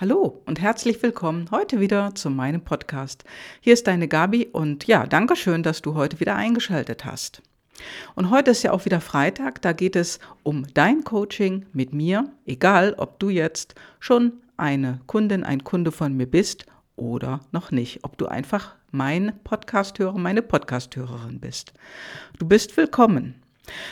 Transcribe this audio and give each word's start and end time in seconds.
Hallo 0.00 0.40
und 0.46 0.60
herzlich 0.60 1.02
willkommen 1.02 1.50
heute 1.50 1.80
wieder 1.80 2.14
zu 2.14 2.30
meinem 2.30 2.60
Podcast. 2.60 3.24
Hier 3.60 3.72
ist 3.72 3.88
deine 3.88 4.06
Gabi 4.06 4.46
und 4.46 4.86
ja, 4.86 5.08
danke 5.08 5.34
schön, 5.34 5.64
dass 5.64 5.82
du 5.82 5.96
heute 5.96 6.20
wieder 6.20 6.36
eingeschaltet 6.36 7.04
hast. 7.04 7.42
Und 8.14 8.30
heute 8.30 8.52
ist 8.52 8.62
ja 8.62 8.70
auch 8.70 8.84
wieder 8.84 9.00
Freitag, 9.00 9.60
da 9.60 9.72
geht 9.72 9.96
es 9.96 10.20
um 10.44 10.68
dein 10.72 11.02
Coaching 11.02 11.66
mit 11.72 11.92
mir, 11.92 12.30
egal 12.46 12.94
ob 12.96 13.18
du 13.18 13.28
jetzt 13.28 13.74
schon 13.98 14.34
eine 14.56 15.00
Kundin, 15.06 15.42
ein 15.42 15.64
Kunde 15.64 15.90
von 15.90 16.16
mir 16.16 16.30
bist 16.30 16.66
oder 16.94 17.40
noch 17.50 17.72
nicht, 17.72 18.04
ob 18.04 18.16
du 18.18 18.26
einfach 18.26 18.76
mein 18.92 19.32
Podcasthörer, 19.42 20.16
meine 20.16 20.42
Podcasthörerin 20.42 21.40
bist. 21.40 21.72
Du 22.38 22.46
bist 22.46 22.76
willkommen. 22.76 23.42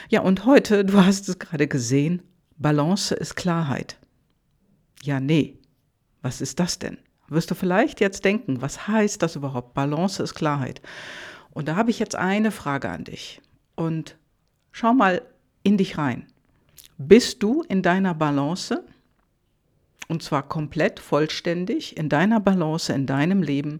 Ja, 0.08 0.20
und 0.20 0.46
heute, 0.46 0.84
du 0.84 1.04
hast 1.04 1.28
es 1.28 1.40
gerade 1.40 1.66
gesehen, 1.66 2.22
Balance 2.58 3.12
ist 3.12 3.34
Klarheit. 3.34 3.98
Ja, 5.02 5.18
nee, 5.18 5.58
was 6.26 6.40
ist 6.40 6.58
das 6.58 6.80
denn? 6.80 6.98
Wirst 7.28 7.52
du 7.52 7.54
vielleicht 7.54 8.00
jetzt 8.00 8.24
denken, 8.24 8.60
was 8.60 8.88
heißt 8.88 9.22
das 9.22 9.36
überhaupt? 9.36 9.74
Balance 9.74 10.20
ist 10.20 10.34
Klarheit. 10.34 10.82
Und 11.52 11.68
da 11.68 11.76
habe 11.76 11.90
ich 11.90 12.00
jetzt 12.00 12.16
eine 12.16 12.50
Frage 12.50 12.88
an 12.88 13.04
dich. 13.04 13.40
Und 13.76 14.16
schau 14.72 14.92
mal 14.92 15.22
in 15.62 15.76
dich 15.78 15.98
rein. 15.98 16.26
Bist 16.98 17.44
du 17.44 17.62
in 17.62 17.80
deiner 17.80 18.12
Balance? 18.12 18.84
Und 20.08 20.24
zwar 20.24 20.48
komplett 20.48 20.98
vollständig 20.98 21.96
in 21.96 22.08
deiner 22.08 22.40
Balance, 22.40 22.92
in 22.92 23.06
deinem 23.06 23.40
Leben. 23.40 23.78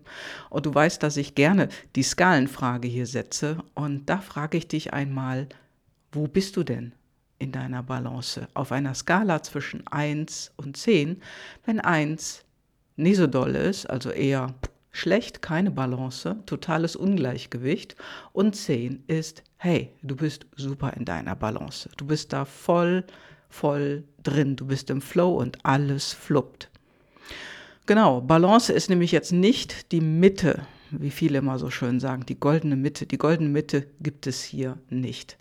Und 0.49 0.67
du 0.67 0.73
weißt, 0.73 1.03
dass 1.03 1.17
ich 1.17 1.35
gerne 1.35 1.69
die 1.97 2.05
Skalenfrage 2.05 2.87
hier 2.87 3.07
setze. 3.07 3.59
Und 3.75 4.09
da 4.09 4.19
frage 4.19 4.57
ich 4.57 4.69
dich 4.69 4.93
einmal, 4.93 5.49
wo 6.13 6.29
bist 6.29 6.57
du 6.57 6.63
denn 6.63 6.93
in 7.39 7.53
deiner 7.53 7.83
Balance 7.83 8.49
auf 8.55 8.73
einer 8.73 8.95
Skala 8.95 9.43
zwischen 9.43 9.87
1 9.87 10.53
und 10.57 10.77
10, 10.77 11.21
wenn 11.65 11.81
1 11.81 12.45
nicht 12.97 13.17
so 13.17 13.27
doll 13.27 13.55
ist, 13.55 13.87
also 13.87 14.11
eher 14.11 14.55
schlecht, 14.91 15.43
keine 15.43 15.71
Balance, 15.71 16.37
totales 16.47 16.97
Ungleichgewicht 16.97 17.97
und 18.33 18.57
10 18.57 19.05
ist, 19.07 19.43
hey, 19.59 19.91
du 20.03 20.17
bist 20.17 20.47
super 20.57 20.95
in 20.95 21.05
deiner 21.05 21.37
Balance. 21.37 21.91
Du 21.97 22.07
bist 22.07 22.33
da 22.33 22.45
voll, 22.47 23.05
voll 23.51 24.05
drin, 24.23 24.57
du 24.57 24.67
bist 24.67 24.89
im 24.91 25.03
Flow 25.03 25.35
und 25.35 25.65
alles 25.65 26.13
fluppt. 26.13 26.71
Genau, 27.85 28.21
Balance 28.21 28.73
ist 28.73 28.89
nämlich 28.89 29.13
jetzt 29.13 29.33
nicht 29.33 29.93
die 29.93 30.01
Mitte, 30.01 30.67
wie 30.91 31.11
viele 31.11 31.39
immer 31.39 31.59
so 31.59 31.71
schön 31.71 32.01
sagen, 32.01 32.27
die 32.27 32.41
goldene 32.41 32.77
Mitte. 32.77 33.07
Die 33.07 33.19
goldene 33.19 33.49
Mitte 33.49 33.87
gibt 34.01 34.27
es 34.27 34.43
hier 34.43 34.79
nicht. 34.89 35.37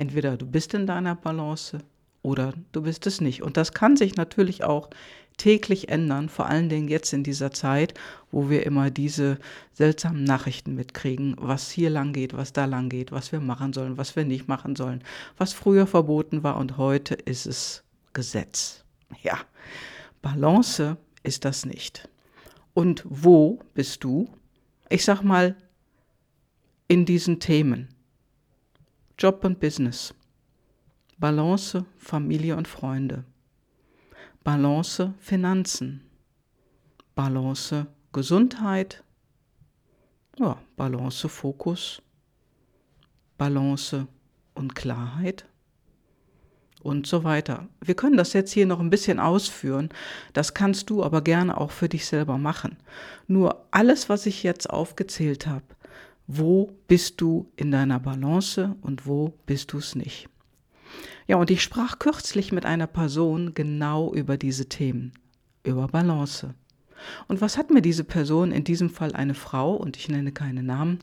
Entweder 0.00 0.38
du 0.38 0.46
bist 0.46 0.72
in 0.72 0.86
deiner 0.86 1.14
Balance 1.14 1.76
oder 2.22 2.54
du 2.72 2.80
bist 2.80 3.06
es 3.06 3.20
nicht. 3.20 3.42
Und 3.42 3.58
das 3.58 3.74
kann 3.74 3.98
sich 3.98 4.16
natürlich 4.16 4.64
auch 4.64 4.88
täglich 5.36 5.90
ändern, 5.90 6.30
vor 6.30 6.46
allen 6.46 6.70
Dingen 6.70 6.88
jetzt 6.88 7.12
in 7.12 7.22
dieser 7.22 7.50
Zeit, 7.50 7.92
wo 8.30 8.48
wir 8.48 8.64
immer 8.64 8.90
diese 8.90 9.38
seltsamen 9.74 10.24
Nachrichten 10.24 10.74
mitkriegen, 10.74 11.36
was 11.38 11.70
hier 11.70 11.90
lang 11.90 12.14
geht, 12.14 12.34
was 12.34 12.54
da 12.54 12.64
lang 12.64 12.88
geht, 12.88 13.12
was 13.12 13.30
wir 13.30 13.40
machen 13.40 13.74
sollen, 13.74 13.98
was 13.98 14.16
wir 14.16 14.24
nicht 14.24 14.48
machen 14.48 14.74
sollen, 14.74 15.04
was 15.36 15.52
früher 15.52 15.86
verboten 15.86 16.42
war 16.42 16.56
und 16.56 16.78
heute 16.78 17.14
ist 17.14 17.44
es 17.44 17.84
Gesetz. 18.14 18.84
Ja, 19.22 19.38
Balance 20.22 20.96
ist 21.24 21.44
das 21.44 21.66
nicht. 21.66 22.08
Und 22.72 23.04
wo 23.06 23.58
bist 23.74 24.02
du? 24.02 24.30
Ich 24.88 25.04
sag 25.04 25.22
mal, 25.22 25.56
in 26.88 27.04
diesen 27.04 27.38
Themen. 27.38 27.88
Job 29.20 29.44
und 29.44 29.60
Business. 29.60 30.14
Balance 31.18 31.84
Familie 31.98 32.56
und 32.56 32.66
Freunde. 32.66 33.24
Balance 34.42 35.12
Finanzen. 35.18 36.00
Balance 37.14 37.86
Gesundheit. 38.14 39.04
Ja, 40.38 40.56
Balance 40.74 41.28
Fokus. 41.28 42.00
Balance 43.36 44.06
und 44.54 44.74
Klarheit 44.74 45.44
und 46.82 47.06
so 47.06 47.22
weiter. 47.22 47.68
Wir 47.84 47.94
können 47.94 48.16
das 48.16 48.32
jetzt 48.32 48.52
hier 48.52 48.64
noch 48.64 48.80
ein 48.80 48.88
bisschen 48.88 49.20
ausführen. 49.20 49.90
Das 50.32 50.54
kannst 50.54 50.88
du 50.88 51.04
aber 51.04 51.20
gerne 51.20 51.58
auch 51.58 51.72
für 51.72 51.90
dich 51.90 52.06
selber 52.06 52.38
machen. 52.38 52.78
Nur 53.26 53.66
alles, 53.70 54.08
was 54.08 54.24
ich 54.24 54.42
jetzt 54.42 54.70
aufgezählt 54.70 55.46
habe, 55.46 55.66
wo 56.32 56.70
bist 56.86 57.20
du 57.20 57.50
in 57.56 57.72
deiner 57.72 57.98
Balance 57.98 58.76
und 58.82 59.04
wo 59.04 59.34
bist 59.46 59.72
du 59.72 59.78
es 59.78 59.96
nicht. 59.96 60.28
Ja, 61.26 61.36
und 61.36 61.50
ich 61.50 61.60
sprach 61.60 61.98
kürzlich 61.98 62.52
mit 62.52 62.64
einer 62.64 62.86
Person 62.86 63.52
genau 63.52 64.14
über 64.14 64.36
diese 64.36 64.68
Themen, 64.68 65.12
über 65.64 65.88
Balance. 65.88 66.54
Und 67.26 67.40
was 67.40 67.58
hat 67.58 67.70
mir 67.70 67.82
diese 67.82 68.04
Person, 68.04 68.52
in 68.52 68.62
diesem 68.62 68.90
Fall 68.90 69.12
eine 69.12 69.34
Frau, 69.34 69.74
und 69.74 69.96
ich 69.96 70.08
nenne 70.08 70.30
keine 70.30 70.62
Namen, 70.62 71.00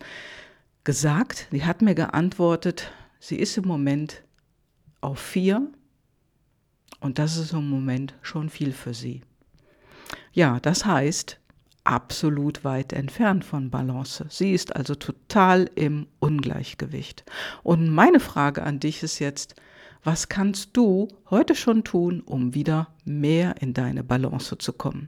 gesagt? 0.85 1.49
Die 1.51 1.65
hat 1.65 1.81
mir 1.81 1.95
geantwortet, 1.95 2.89
sie 3.19 3.35
ist 3.35 3.57
im 3.57 3.67
Moment 3.67 4.23
auf 5.01 5.19
vier 5.19 5.67
und 7.01 7.19
das 7.19 7.35
ist 7.35 7.51
im 7.51 7.69
Moment 7.69 8.13
schon 8.21 8.49
viel 8.49 8.71
für 8.71 8.93
sie. 8.93 9.23
Ja, 10.31 10.61
das 10.61 10.85
heißt, 10.85 11.37
absolut 11.87 12.65
weit 12.65 12.91
entfernt 12.91 13.45
von 13.45 13.69
Balance. 13.69 14.25
Sie 14.29 14.53
ist 14.53 14.75
also 14.75 14.93
total 14.93 15.69
im 15.75 16.07
Ungleichgewicht. 16.19 17.23
Und 17.63 17.89
meine 17.89 18.19
Frage 18.19 18.63
an 18.63 18.79
dich 18.79 19.03
ist 19.03 19.19
jetzt, 19.19 19.55
was 20.03 20.27
kannst 20.27 20.75
du 20.75 21.07
heute 21.29 21.55
schon 21.55 21.83
tun, 21.85 22.21
um 22.21 22.53
wieder 22.53 22.89
mehr 23.05 23.55
in 23.61 23.73
deine 23.73 24.03
Balance 24.03 24.57
zu 24.57 24.73
kommen? 24.73 25.07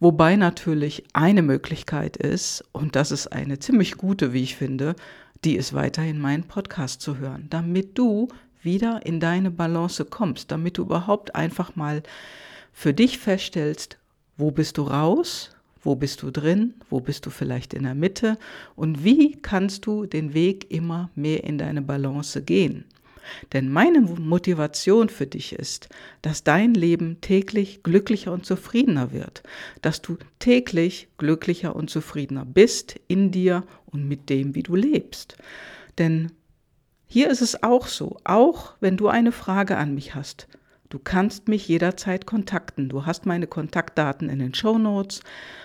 Wobei 0.00 0.36
natürlich 0.36 1.04
eine 1.12 1.42
Möglichkeit 1.42 2.16
ist, 2.16 2.64
und 2.72 2.96
das 2.96 3.12
ist 3.12 3.28
eine 3.28 3.60
ziemlich 3.60 3.96
gute, 3.96 4.32
wie 4.32 4.42
ich 4.42 4.56
finde, 4.56 4.96
die 5.44 5.56
ist 5.56 5.72
weiterhin 5.72 6.18
meinen 6.18 6.44
Podcast 6.44 7.00
zu 7.00 7.18
hören, 7.18 7.46
damit 7.48 7.96
du 7.96 8.28
wieder 8.60 9.06
in 9.06 9.20
deine 9.20 9.52
Balance 9.52 10.04
kommst, 10.04 10.50
damit 10.50 10.78
du 10.78 10.82
überhaupt 10.82 11.34
einfach 11.36 11.76
mal 11.76 12.02
für 12.72 12.92
dich 12.92 13.18
feststellst, 13.18 13.98
wo 14.36 14.50
bist 14.50 14.76
du 14.76 14.82
raus, 14.82 15.55
wo 15.86 15.94
bist 15.94 16.22
du 16.22 16.30
drin? 16.30 16.74
Wo 16.90 17.00
bist 17.00 17.24
du 17.24 17.30
vielleicht 17.30 17.72
in 17.72 17.84
der 17.84 17.94
Mitte? 17.94 18.38
Und 18.74 19.04
wie 19.04 19.40
kannst 19.40 19.86
du 19.86 20.04
den 20.04 20.34
Weg 20.34 20.70
immer 20.70 21.10
mehr 21.14 21.44
in 21.44 21.58
deine 21.58 21.80
Balance 21.80 22.42
gehen? 22.42 22.84
Denn 23.52 23.70
meine 23.70 24.00
Motivation 24.00 25.08
für 25.08 25.26
dich 25.26 25.52
ist, 25.52 25.88
dass 26.22 26.44
dein 26.44 26.74
Leben 26.74 27.20
täglich 27.20 27.82
glücklicher 27.82 28.32
und 28.32 28.46
zufriedener 28.46 29.12
wird, 29.12 29.42
dass 29.82 30.02
du 30.02 30.16
täglich 30.38 31.08
glücklicher 31.18 31.74
und 31.74 31.90
zufriedener 31.90 32.44
bist 32.44 33.00
in 33.08 33.30
dir 33.30 33.64
und 33.86 34.06
mit 34.06 34.28
dem, 34.28 34.54
wie 34.54 34.62
du 34.62 34.74
lebst. 34.74 35.36
Denn 35.98 36.32
hier 37.06 37.30
ist 37.30 37.42
es 37.42 37.62
auch 37.62 37.86
so, 37.86 38.18
auch 38.24 38.74
wenn 38.80 38.96
du 38.96 39.08
eine 39.08 39.32
Frage 39.32 39.76
an 39.76 39.94
mich 39.94 40.14
hast, 40.14 40.48
Du 40.96 41.02
kannst 41.04 41.46
mich 41.46 41.68
jederzeit 41.68 42.24
kontakten. 42.24 42.88
Du 42.88 43.04
hast 43.04 43.26
meine 43.26 43.46
Kontaktdaten 43.46 44.30
in 44.30 44.38
den 44.38 44.54
Show 44.54 44.78
Notes. 44.78 45.20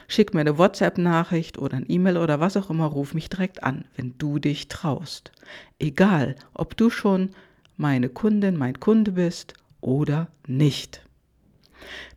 Schick 0.09 0.33
mir 0.33 0.41
eine 0.41 0.57
WhatsApp-Nachricht 0.57 1.57
oder 1.57 1.77
ein 1.77 1.85
E-Mail 1.87 2.17
oder 2.17 2.41
was 2.41 2.57
auch 2.57 2.69
immer. 2.69 2.87
Ruf 2.87 3.13
mich 3.13 3.29
direkt 3.29 3.63
an, 3.63 3.85
wenn 3.95 4.17
du 4.17 4.39
dich 4.39 4.67
traust. 4.67 5.31
Egal, 5.79 6.35
ob 6.53 6.75
du 6.75 6.89
schon 6.89 7.29
meine 7.77 8.09
Kundin, 8.09 8.57
mein 8.57 8.81
Kunde 8.81 9.13
bist 9.13 9.53
oder 9.79 10.27
nicht. 10.47 11.01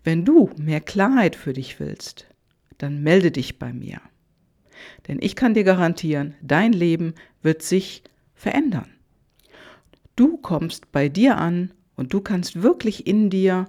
Wenn 0.03 0.25
du 0.25 0.51
mehr 0.57 0.81
Klarheit 0.81 1.37
für 1.37 1.53
dich 1.53 1.79
willst, 1.79 2.27
dann 2.79 3.01
melde 3.05 3.31
dich 3.31 3.61
bei 3.61 3.73
mir. 3.73 4.01
Denn 5.07 5.19
ich 5.21 5.37
kann 5.37 5.55
dir 5.55 5.63
garantieren, 5.63 6.35
dein 6.43 6.73
Leben 6.73 7.15
wird 7.43 7.63
sich 7.63 8.03
verändern. 8.35 8.91
Du 10.17 10.37
kommst 10.37 10.91
bei 10.91 11.09
dir 11.09 11.39
an 11.39 11.71
und 11.97 12.12
du 12.12 12.21
kannst 12.21 12.62
wirklich 12.62 13.06
in 13.06 13.31
dir 13.31 13.66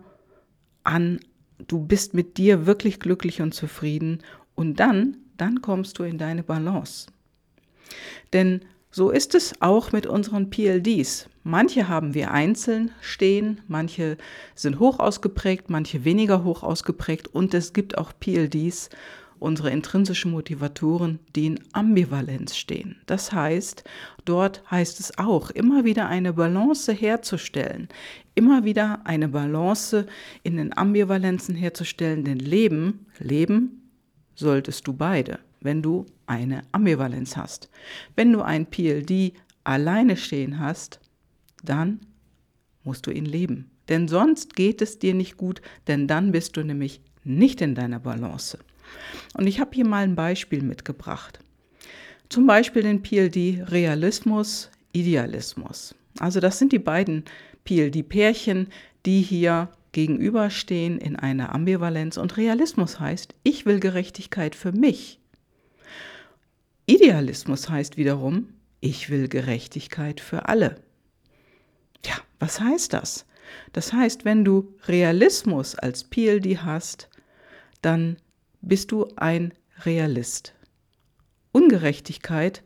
an, 0.84 1.20
du 1.68 1.80
bist 1.80 2.14
mit 2.14 2.38
dir 2.38 2.66
wirklich 2.66 3.00
glücklich 3.00 3.42
und 3.42 3.54
zufrieden 3.54 4.20
und 4.56 4.80
dann, 4.80 5.18
dann 5.38 5.62
kommst 5.62 6.00
du 6.00 6.04
in 6.04 6.18
deine 6.18 6.44
Balance. 6.44 7.08
Denn 8.34 8.62
so 8.92 9.10
ist 9.10 9.36
es 9.36 9.62
auch 9.62 9.92
mit 9.92 10.08
unseren 10.08 10.50
PLDs. 10.50 11.30
Manche 11.44 11.88
haben 11.88 12.14
wir 12.14 12.32
einzeln 12.32 12.92
stehen, 13.02 13.62
manche 13.68 14.18
sind 14.56 14.80
hoch 14.80 15.00
ausgeprägt, 15.00 15.70
manche 15.70 16.06
weniger 16.06 16.44
hoch 16.44 16.64
ausgeprägt 16.64 17.28
und 17.28 17.54
es 17.54 17.74
gibt 17.74 17.98
auch 17.98 18.14
PLDs, 18.20 18.90
unsere 19.40 19.70
intrinsischen 19.70 20.32
Motivatoren, 20.32 21.20
die 21.36 21.48
in 21.48 21.60
Ambivalenz 21.74 22.56
stehen. 22.56 22.98
Das 23.06 23.32
heißt, 23.32 23.84
dort 24.26 24.64
heißt 24.70 25.00
es 25.00 25.18
auch, 25.18 25.50
immer 25.50 25.86
wieder 25.86 26.08
eine 26.08 26.34
Balance 26.34 26.92
herzustellen, 26.92 27.90
immer 28.34 28.64
wieder 28.64 29.02
eine 29.06 29.28
Balance 29.28 30.08
in 30.44 30.58
den 30.58 30.76
Ambivalenzen 30.76 31.56
herzustellen, 31.56 32.24
denn 32.24 32.40
Leben, 32.40 33.08
Leben 33.20 33.92
solltest 34.36 34.88
du 34.88 34.94
beide, 34.94 35.40
wenn 35.62 35.82
du 35.82 36.06
eine 36.28 36.62
Ambivalenz 36.72 37.38
hast. 37.38 37.70
Wenn 38.16 38.32
du 38.32 38.42
ein 38.42 38.66
PLD 38.66 39.34
alleine 39.64 40.18
stehen 40.18 40.60
hast, 40.60 41.00
dann 41.64 42.00
musst 42.84 43.08
du 43.08 43.12
ihn 43.12 43.26
leben. 43.26 43.72
Denn 43.90 44.08
sonst 44.08 44.56
geht 44.56 44.82
es 44.82 45.00
dir 45.00 45.14
nicht 45.14 45.38
gut, 45.38 45.62
denn 45.88 46.08
dann 46.08 46.32
bist 46.32 46.58
du 46.58 46.64
nämlich 46.64 47.02
nicht 47.24 47.62
in 47.62 47.76
deiner 47.76 48.00
Balance. 48.00 48.60
Und 49.34 49.48
ich 49.48 49.60
habe 49.60 49.72
hier 49.74 49.86
mal 49.86 50.04
ein 50.04 50.16
Beispiel 50.16 50.62
mitgebracht. 50.62 51.40
Zum 52.30 52.48
Beispiel 52.48 52.84
den 52.84 53.02
PLD 53.02 53.70
Realismus, 53.72 54.72
Idealismus. 54.94 55.96
Also 56.20 56.40
das 56.40 56.60
sind 56.60 56.72
die 56.72 56.80
beiden 56.80 57.26
PLD-Pärchen, 57.66 58.68
die 59.06 59.22
hier 59.22 59.70
gegenüberstehen 59.92 60.98
in 60.98 61.16
einer 61.16 61.54
Ambivalenz. 61.54 62.18
Und 62.18 62.38
Realismus 62.38 63.00
heißt, 63.00 63.36
ich 63.44 63.66
will 63.66 63.80
Gerechtigkeit 63.80 64.56
für 64.56 64.72
mich. 64.72 65.20
Idealismus 66.86 67.70
heißt 67.70 67.98
wiederum, 67.98 68.50
ich 68.80 69.10
will 69.10 69.28
Gerechtigkeit 69.28 70.20
für 70.20 70.48
alle. 70.48 70.76
Ja, 72.06 72.16
was 72.40 72.60
heißt 72.60 72.94
das? 72.94 73.26
Das 73.74 73.94
heißt, 73.94 74.26
wenn 74.26 74.46
du 74.46 74.76
Realismus 74.88 75.76
als 75.76 76.04
PLD 76.04 76.64
hast, 76.64 77.10
dann 77.82 78.18
bist 78.66 78.92
du 78.92 79.08
ein 79.16 79.54
Realist. 79.86 80.54
Ungerechtigkeit 81.52 82.64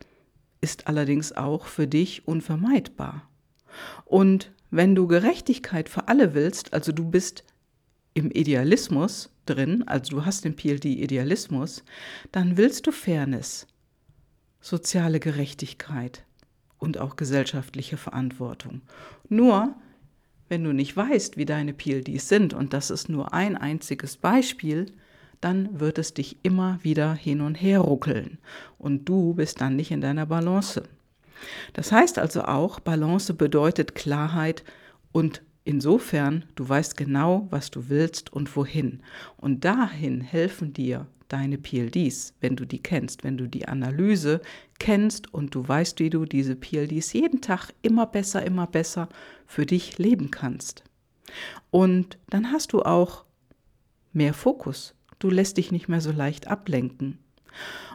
ist 0.60 0.88
allerdings 0.88 1.32
auch 1.32 1.66
für 1.66 1.86
dich 1.86 2.26
unvermeidbar. 2.26 3.28
Und 4.04 4.52
wenn 4.70 4.94
du 4.94 5.06
Gerechtigkeit 5.06 5.88
für 5.88 6.08
alle 6.08 6.34
willst, 6.34 6.72
also 6.72 6.92
du 6.92 7.08
bist 7.08 7.44
im 8.14 8.30
Idealismus 8.30 9.30
drin, 9.46 9.84
also 9.86 10.16
du 10.16 10.24
hast 10.24 10.44
den 10.44 10.56
PLD 10.56 10.86
Idealismus, 10.86 11.84
dann 12.32 12.56
willst 12.56 12.86
du 12.86 12.92
Fairness, 12.92 13.66
soziale 14.60 15.20
Gerechtigkeit 15.20 16.24
und 16.78 16.98
auch 16.98 17.16
gesellschaftliche 17.16 17.96
Verantwortung. 17.96 18.82
Nur, 19.28 19.74
wenn 20.48 20.64
du 20.64 20.72
nicht 20.72 20.96
weißt, 20.96 21.36
wie 21.36 21.44
deine 21.44 21.74
PLDs 21.74 22.28
sind, 22.28 22.54
und 22.54 22.72
das 22.72 22.90
ist 22.90 23.08
nur 23.08 23.32
ein 23.32 23.56
einziges 23.56 24.16
Beispiel, 24.16 24.86
dann 25.40 25.80
wird 25.80 25.98
es 25.98 26.14
dich 26.14 26.38
immer 26.42 26.78
wieder 26.82 27.14
hin 27.14 27.40
und 27.40 27.54
her 27.54 27.80
ruckeln 27.80 28.38
und 28.78 29.08
du 29.08 29.34
bist 29.34 29.60
dann 29.60 29.76
nicht 29.76 29.90
in 29.90 30.00
deiner 30.00 30.26
Balance. 30.26 30.82
Das 31.72 31.92
heißt 31.92 32.18
also 32.18 32.42
auch, 32.42 32.80
Balance 32.80 33.32
bedeutet 33.32 33.94
Klarheit 33.94 34.64
und 35.12 35.42
insofern, 35.64 36.44
du 36.54 36.68
weißt 36.68 36.96
genau, 36.96 37.46
was 37.50 37.70
du 37.70 37.88
willst 37.88 38.32
und 38.32 38.54
wohin. 38.56 39.02
Und 39.36 39.64
dahin 39.64 40.20
helfen 40.20 40.72
dir 40.72 41.06
deine 41.28 41.58
PLDs, 41.58 42.34
wenn 42.40 42.56
du 42.56 42.66
die 42.66 42.82
kennst, 42.82 43.24
wenn 43.24 43.38
du 43.38 43.46
die 43.46 43.68
Analyse 43.68 44.40
kennst 44.78 45.32
und 45.32 45.54
du 45.54 45.66
weißt, 45.66 46.00
wie 46.00 46.10
du 46.10 46.24
diese 46.24 46.56
PLDs 46.56 47.12
jeden 47.12 47.40
Tag 47.40 47.70
immer 47.82 48.06
besser, 48.06 48.44
immer 48.44 48.66
besser 48.66 49.08
für 49.46 49.64
dich 49.64 49.98
leben 49.98 50.30
kannst. 50.30 50.82
Und 51.70 52.18
dann 52.28 52.50
hast 52.50 52.72
du 52.72 52.82
auch 52.82 53.24
mehr 54.12 54.34
Fokus, 54.34 54.94
du 55.20 55.30
lässt 55.30 55.56
dich 55.56 55.70
nicht 55.70 55.88
mehr 55.88 56.00
so 56.00 56.10
leicht 56.10 56.48
ablenken. 56.48 57.18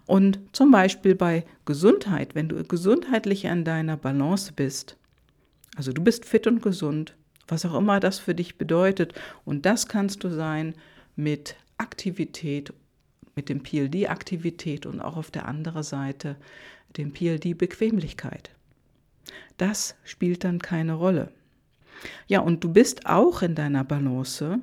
Und 0.06 0.40
zum 0.54 0.72
Beispiel 0.72 1.16
bei 1.16 1.46
Gesundheit, 1.66 2.36
wenn 2.36 2.48
du 2.48 2.64
gesundheitlich 2.64 3.50
an 3.50 3.66
deiner 3.66 3.98
Balance 3.98 4.54
bist, 4.54 4.98
also 5.76 5.92
du 5.92 6.04
bist 6.04 6.26
fit 6.26 6.48
und 6.48 6.62
gesund, 6.62 7.16
was 7.48 7.66
auch 7.66 7.76
immer 7.76 8.00
das 8.00 8.20
für 8.20 8.36
dich 8.36 8.58
bedeutet, 8.58 9.14
und 9.44 9.66
das 9.66 9.88
kannst 9.88 10.24
du 10.24 10.30
sein 10.30 10.74
mit 11.16 11.56
Aktivität, 11.78 12.74
mit 13.36 13.50
dem 13.50 13.62
PLD-Aktivität 13.62 14.86
und 14.86 15.02
auch 15.02 15.18
auf 15.18 15.32
der 15.32 15.48
anderen 15.48 15.84
Seite 15.84 16.38
dem 16.98 17.12
PLD-Bequemlichkeit. 17.12 18.52
Das 19.58 19.96
spielt 20.04 20.44
dann 20.44 20.60
keine 20.60 20.94
Rolle. 20.94 21.32
Ja, 22.28 22.42
und 22.42 22.64
du 22.64 22.72
bist 22.72 23.06
auch 23.06 23.42
in 23.42 23.56
deiner 23.56 23.84
Balance, 23.84 24.60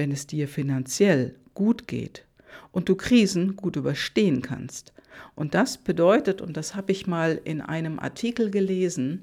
wenn 0.00 0.12
es 0.12 0.26
dir 0.26 0.48
finanziell 0.48 1.34
gut 1.52 1.86
geht 1.86 2.24
und 2.72 2.88
du 2.88 2.96
Krisen 2.96 3.54
gut 3.54 3.76
überstehen 3.76 4.40
kannst. 4.40 4.94
Und 5.34 5.52
das 5.52 5.76
bedeutet, 5.76 6.40
und 6.40 6.56
das 6.56 6.74
habe 6.74 6.90
ich 6.90 7.06
mal 7.06 7.38
in 7.44 7.60
einem 7.60 7.98
Artikel 7.98 8.50
gelesen, 8.50 9.20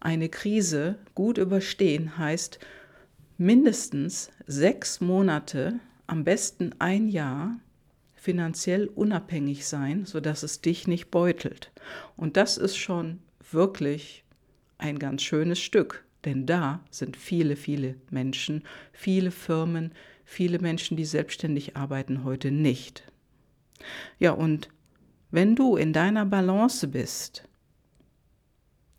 eine 0.00 0.28
Krise 0.28 0.98
gut 1.14 1.38
überstehen 1.38 2.18
heißt 2.18 2.58
mindestens 3.38 4.32
sechs 4.48 5.00
Monate, 5.00 5.78
am 6.08 6.24
besten 6.24 6.74
ein 6.80 7.06
Jahr 7.06 7.60
finanziell 8.16 8.88
unabhängig 8.88 9.64
sein, 9.64 10.06
sodass 10.06 10.42
es 10.42 10.60
dich 10.60 10.88
nicht 10.88 11.12
beutelt. 11.12 11.70
Und 12.16 12.36
das 12.36 12.58
ist 12.58 12.76
schon 12.76 13.20
wirklich 13.52 14.24
ein 14.78 14.98
ganz 14.98 15.22
schönes 15.22 15.60
Stück, 15.60 16.04
denn 16.24 16.46
da 16.46 16.80
sind 16.90 17.16
viele, 17.16 17.54
viele 17.54 17.94
Menschen, 18.10 18.64
viele 18.92 19.30
Firmen, 19.30 19.92
viele 20.26 20.58
Menschen, 20.58 20.96
die 20.96 21.06
selbstständig 21.06 21.76
arbeiten, 21.76 22.24
heute 22.24 22.50
nicht. 22.50 23.10
Ja, 24.18 24.32
und 24.32 24.68
wenn 25.30 25.56
du 25.56 25.76
in 25.76 25.92
deiner 25.92 26.26
Balance 26.26 26.88
bist, 26.88 27.48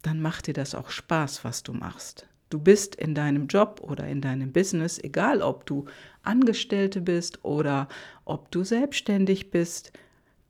dann 0.01 0.21
macht 0.21 0.47
dir 0.47 0.53
das 0.53 0.73
auch 0.73 0.89
Spaß, 0.89 1.43
was 1.43 1.63
du 1.63 1.73
machst. 1.73 2.27
Du 2.49 2.59
bist 2.59 2.95
in 2.95 3.13
deinem 3.13 3.47
Job 3.47 3.81
oder 3.83 4.07
in 4.07 4.21
deinem 4.21 4.53
Business, 4.53 4.99
egal 4.99 5.41
ob 5.41 5.65
du 5.65 5.85
Angestellte 6.23 7.01
bist 7.01 7.43
oder 7.43 7.89
ob 8.23 8.49
du 8.51 8.63
selbstständig 8.63 9.51
bist, 9.51 9.91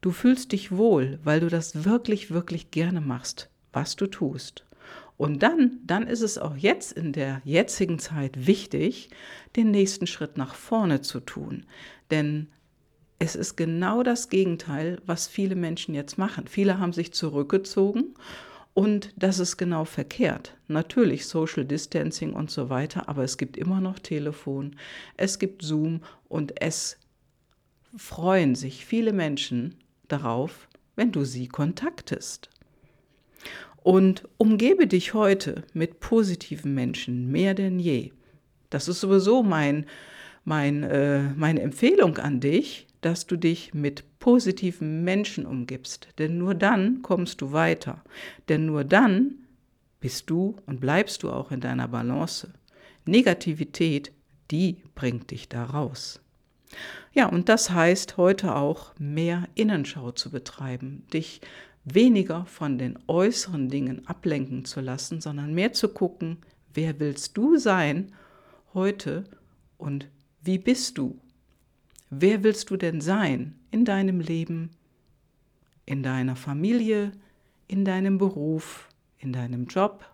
du 0.02 0.12
fühlst 0.12 0.52
dich 0.52 0.72
wohl, 0.72 1.20
weil 1.24 1.40
du 1.40 1.48
das 1.48 1.86
wirklich, 1.86 2.30
wirklich 2.30 2.70
gerne 2.70 3.02
machst, 3.02 3.50
was 3.74 3.96
du 3.96 4.06
tust. 4.06 4.67
Und 5.18 5.42
dann, 5.42 5.80
dann 5.84 6.06
ist 6.08 6.22
es 6.22 6.38
auch 6.38 6.56
jetzt 6.56 6.92
in 6.92 7.12
der 7.12 7.42
jetzigen 7.44 7.98
Zeit 7.98 8.46
wichtig, 8.46 9.10
den 9.56 9.72
nächsten 9.72 10.06
Schritt 10.06 10.38
nach 10.38 10.54
vorne 10.54 11.02
zu 11.02 11.20
tun. 11.20 11.66
Denn 12.12 12.48
es 13.20 13.36
ist 13.36 13.56
genau 13.56 14.04
das 14.04 14.30
Gegenteil, 14.30 15.02
was 15.06 15.28
viele 15.28 15.56
Menschen 15.56 15.96
jetzt 15.96 16.20
machen. 16.20 16.48
Viele 16.48 16.80
haben 16.80 16.94
sich 16.94 17.14
zurückgezogen 17.14 18.14
und 18.76 19.12
das 19.16 19.40
ist 19.40 19.58
genau 19.58 19.86
verkehrt. 19.86 20.56
Natürlich 20.68 21.26
Social 21.26 21.66
Distancing 21.66 22.34
und 22.34 22.52
so 22.52 22.70
weiter, 22.70 23.10
aber 23.10 23.24
es 23.24 23.40
gibt 23.40 23.58
immer 23.58 23.82
noch 23.82 23.98
Telefon, 23.98 24.76
es 25.18 25.40
gibt 25.40 25.64
Zoom 25.64 26.02
und 26.30 26.62
es 26.62 26.98
freuen 27.96 28.54
sich 28.54 28.86
viele 28.86 29.14
Menschen 29.14 29.76
darauf, 30.08 30.68
wenn 30.96 31.12
du 31.12 31.26
sie 31.26 31.48
kontaktest. 31.48 32.52
Und 33.88 34.28
umgebe 34.36 34.86
dich 34.86 35.14
heute 35.14 35.64
mit 35.74 36.02
positiven 36.02 36.74
Menschen 36.74 37.32
mehr 37.32 37.54
denn 37.54 37.80
je. 37.80 38.12
Das 38.70 38.90
ist 38.90 39.00
sowieso 39.00 39.44
mein, 39.44 39.86
mein, 40.44 40.84
äh, 40.84 41.22
meine 41.38 41.62
Empfehlung 41.62 42.18
an 42.18 42.42
dich, 42.42 42.86
dass 43.00 43.28
du 43.28 43.38
dich 43.38 43.74
mit 43.74 44.04
positiven 44.20 45.06
Menschen 45.06 45.46
umgibst. 45.46 46.10
Denn 46.18 46.38
nur 46.38 46.54
dann 46.54 47.02
kommst 47.02 47.40
du 47.40 47.54
weiter. 47.54 48.04
Denn 48.50 48.66
nur 48.66 48.84
dann 48.84 49.36
bist 50.02 50.30
du 50.30 50.58
und 50.66 50.82
bleibst 50.82 51.24
du 51.24 51.30
auch 51.32 51.50
in 51.54 51.62
deiner 51.62 51.88
Balance. 51.88 52.52
Negativität, 53.06 54.12
die 54.52 54.84
bringt 54.96 55.32
dich 55.32 55.48
da 55.48 55.64
raus. 55.64 56.20
Ja, 57.14 57.28
und 57.28 57.48
das 57.48 57.70
heißt 57.70 58.18
heute 58.18 58.54
auch 58.54 58.94
mehr 59.00 59.48
Innenschau 59.56 60.12
zu 60.12 60.30
betreiben, 60.30 61.04
dich 61.14 61.40
weniger 61.94 62.46
von 62.46 62.78
den 62.78 63.00
äußeren 63.08 63.70
Dingen 63.70 64.06
ablenken 64.08 64.66
zu 64.66 64.82
lassen, 64.82 65.22
sondern 65.22 65.54
mehr 65.54 65.74
zu 65.74 65.90
gucken, 65.90 66.38
wer 66.74 67.00
willst 67.00 67.38
du 67.38 67.58
sein 67.58 68.12
heute 68.74 69.24
und 69.78 70.08
wie 70.42 70.58
bist 70.58 70.98
du? 70.98 71.20
Wer 72.10 72.44
willst 72.44 72.70
du 72.70 72.78
denn 72.78 73.00
sein 73.02 73.56
in 73.72 73.86
deinem 73.86 74.20
Leben, 74.20 74.72
in 75.86 76.04
deiner 76.04 76.36
Familie, 76.36 77.14
in 77.68 77.86
deinem 77.86 78.18
Beruf, 78.18 78.90
in 79.20 79.32
deinem 79.32 79.68
Job? 79.68 80.06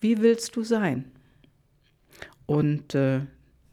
Wie 0.00 0.18
willst 0.18 0.56
du 0.56 0.64
sein? 0.64 1.10
Und 2.46 2.94
äh, 2.94 3.20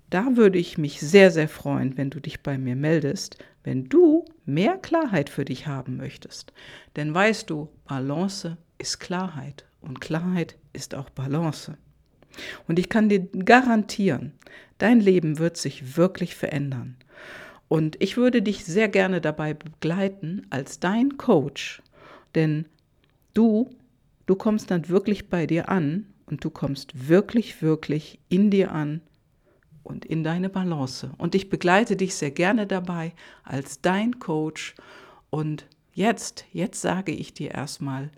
da 0.09 0.37
würde 0.37 0.57
ich 0.59 0.77
mich 0.77 0.99
sehr, 1.01 1.31
sehr 1.31 1.49
freuen, 1.49 1.97
wenn 1.97 2.09
du 2.09 2.19
dich 2.19 2.41
bei 2.41 2.57
mir 2.57 2.75
meldest, 2.75 3.37
wenn 3.63 3.89
du 3.89 4.25
mehr 4.45 4.77
Klarheit 4.77 5.29
für 5.29 5.45
dich 5.45 5.67
haben 5.67 5.97
möchtest. 5.97 6.53
Denn 6.95 7.13
weißt 7.13 7.49
du, 7.49 7.69
Balance 7.87 8.57
ist 8.77 8.99
Klarheit 8.99 9.65
und 9.81 10.01
Klarheit 10.01 10.57
ist 10.73 10.95
auch 10.95 11.09
Balance. 11.09 11.77
Und 12.67 12.79
ich 12.79 12.89
kann 12.89 13.09
dir 13.09 13.19
garantieren, 13.19 14.33
dein 14.77 14.99
Leben 14.99 15.39
wird 15.39 15.57
sich 15.57 15.97
wirklich 15.97 16.35
verändern. 16.35 16.95
Und 17.67 18.01
ich 18.01 18.17
würde 18.17 18.41
dich 18.41 18.65
sehr 18.65 18.87
gerne 18.87 19.21
dabei 19.21 19.53
begleiten 19.53 20.47
als 20.49 20.79
dein 20.79 21.17
Coach, 21.17 21.83
denn 22.35 22.65
du, 23.33 23.69
du 24.25 24.35
kommst 24.35 24.71
dann 24.71 24.89
wirklich 24.89 25.29
bei 25.29 25.45
dir 25.45 25.69
an 25.69 26.07
und 26.25 26.43
du 26.43 26.49
kommst 26.49 27.09
wirklich, 27.09 27.61
wirklich 27.61 28.19
in 28.29 28.49
dir 28.49 28.71
an 28.71 29.01
und 29.89 30.05
in 30.05 30.23
deine 30.23 30.49
Balance. 30.49 31.11
Und 31.17 31.35
ich 31.35 31.49
begleite 31.49 31.95
dich 31.95 32.15
sehr 32.15 32.31
gerne 32.31 32.67
dabei 32.67 33.13
als 33.43 33.81
dein 33.81 34.19
Coach. 34.19 34.75
Und 35.31 35.65
jetzt, 35.93 36.45
jetzt 36.53 36.81
sage 36.81 37.11
ich 37.11 37.33
dir 37.33 37.51
erstmal, 37.51 38.11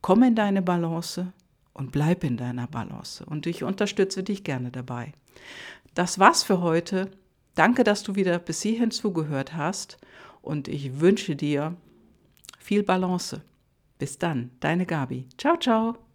komm 0.00 0.22
in 0.22 0.34
deine 0.34 0.62
Balance 0.62 1.32
und 1.74 1.92
bleib 1.92 2.24
in 2.24 2.38
deiner 2.38 2.66
Balance. 2.66 3.24
Und 3.24 3.46
ich 3.46 3.64
unterstütze 3.64 4.22
dich 4.22 4.44
gerne 4.44 4.70
dabei. 4.70 5.12
das 5.94 6.18
war's 6.18 6.42
für 6.42 6.60
heute. 6.60 7.10
Danke, 7.54 7.84
dass 7.84 8.02
du 8.02 8.16
wieder 8.16 8.38
bis 8.38 8.62
hierhin 8.62 8.90
zugehört 8.90 9.54
hast 9.54 9.98
und 10.42 10.68
ich 10.68 11.00
wünsche 11.00 11.36
dir 11.36 11.76
viel 12.58 12.82
Balance. 12.82 13.42
Bis 13.98 14.18
dann, 14.18 14.50
deine 14.60 14.84
Gabi. 14.84 15.26
Ciao, 15.38 15.56
ciao. 15.56 16.05